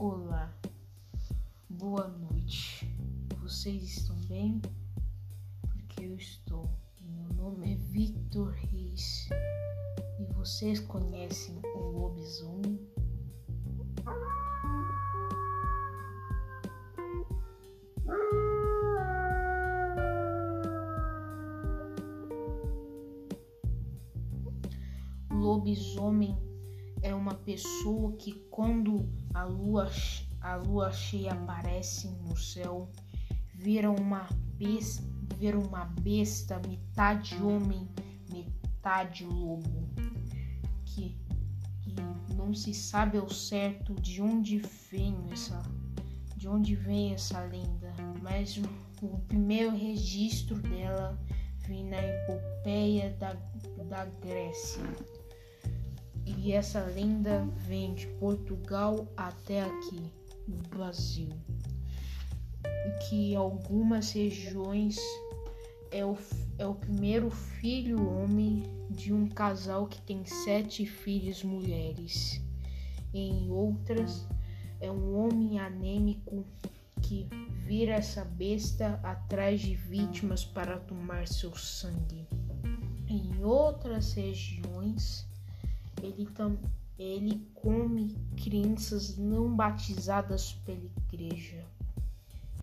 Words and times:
Olá, 0.00 0.48
boa 1.68 2.06
noite. 2.06 2.88
Vocês 3.42 3.82
estão 3.82 4.14
bem? 4.28 4.62
Porque 5.60 6.04
eu 6.04 6.14
estou. 6.14 6.70
Meu 7.00 7.34
nome 7.34 7.72
é 7.72 7.74
Victor 7.74 8.52
Reis 8.52 9.28
e 10.20 10.32
vocês 10.34 10.78
conhecem 10.78 11.60
o 11.74 11.80
lobisomem? 11.80 12.78
Lobisomem 25.28 26.47
é 27.02 27.14
uma 27.14 27.34
pessoa 27.34 28.12
que 28.12 28.32
quando 28.50 29.08
a 29.34 29.44
lua, 29.44 29.90
a 30.40 30.56
lua 30.56 30.92
cheia 30.92 31.32
aparece 31.32 32.08
no 32.08 32.36
céu, 32.36 32.90
vira 33.54 33.90
uma 33.90 34.28
besta, 34.56 35.02
vira 35.36 35.58
uma 35.58 35.84
besta 35.84 36.60
metade 36.66 37.36
homem, 37.42 37.88
metade 38.30 39.24
lobo, 39.24 39.88
que, 40.84 41.16
que 41.82 41.94
não 42.34 42.54
se 42.54 42.74
sabe 42.74 43.18
ao 43.18 43.28
certo 43.28 43.94
de 43.94 44.20
onde 44.22 44.58
vem 44.90 45.16
essa 45.30 45.62
de 46.38 46.46
onde 46.46 46.76
vem 46.76 47.12
essa 47.12 47.40
lenda, 47.40 47.92
mas 48.22 48.56
o, 48.56 48.62
o 49.04 49.18
primeiro 49.22 49.76
registro 49.76 50.56
dela 50.60 51.18
vem 51.66 51.84
na 51.84 52.00
epopeia 52.00 53.10
da, 53.18 53.32
da 53.84 54.04
Grécia. 54.04 54.80
E 56.36 56.52
essa 56.52 56.80
lenda 56.84 57.46
vem 57.56 57.94
de 57.94 58.06
Portugal 58.18 59.06
até 59.16 59.62
aqui, 59.62 60.12
no 60.46 60.58
Brasil. 60.68 61.30
E 62.64 63.08
que 63.08 63.34
algumas 63.34 64.12
regiões 64.12 64.98
é 65.90 66.04
o, 66.04 66.18
é 66.58 66.66
o 66.66 66.74
primeiro 66.74 67.30
filho 67.30 68.10
homem 68.10 68.62
de 68.90 69.12
um 69.12 69.26
casal 69.26 69.86
que 69.86 70.00
tem 70.02 70.24
sete 70.24 70.84
filhos 70.84 71.42
mulheres. 71.42 72.42
Em 73.12 73.50
outras, 73.50 74.26
é 74.80 74.90
um 74.90 75.16
homem 75.16 75.58
anêmico 75.58 76.44
que 77.00 77.28
vira 77.64 77.94
essa 77.94 78.24
besta 78.24 79.00
atrás 79.02 79.60
de 79.60 79.74
vítimas 79.74 80.44
para 80.44 80.78
tomar 80.78 81.26
seu 81.26 81.54
sangue. 81.56 82.26
Em 83.06 83.42
outras 83.42 84.12
regiões, 84.12 85.27
ele, 86.02 86.28
ele 86.98 87.48
come 87.54 88.16
crianças 88.36 89.16
não 89.16 89.54
batizadas 89.54 90.52
pela 90.64 90.84
igreja. 91.12 91.64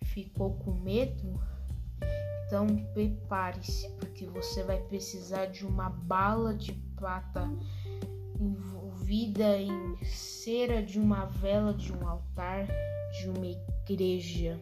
Ficou 0.04 0.54
com 0.54 0.72
medo? 0.72 1.40
Então 2.46 2.66
prepare-se, 2.94 3.88
porque 3.98 4.26
você 4.26 4.62
vai 4.62 4.78
precisar 4.78 5.46
de 5.46 5.66
uma 5.66 5.90
bala 5.90 6.54
de 6.54 6.72
prata 6.94 7.50
envolvida 8.40 9.58
em 9.58 9.96
cera 10.04 10.82
de 10.82 10.98
uma 10.98 11.24
vela 11.24 11.74
de 11.74 11.92
um 11.92 12.08
altar 12.08 12.66
de 13.18 13.28
uma 13.28 13.46
igreja 13.46 14.60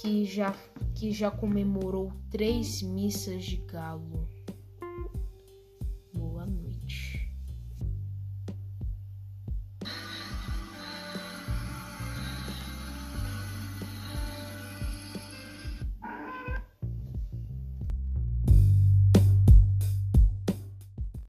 que 0.00 0.24
já, 0.24 0.54
que 0.94 1.12
já 1.12 1.30
comemorou 1.30 2.12
três 2.30 2.82
missas 2.82 3.44
de 3.44 3.56
galo. 3.56 4.28